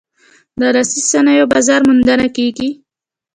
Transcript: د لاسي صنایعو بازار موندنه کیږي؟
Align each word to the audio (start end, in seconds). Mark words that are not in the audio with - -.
د 0.59 0.61
لاسي 0.75 0.99
صنایعو 1.11 1.51
بازار 1.53 1.81
موندنه 1.87 2.27
کیږي؟ 2.37 2.69